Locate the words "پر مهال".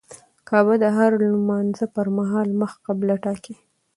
1.95-2.49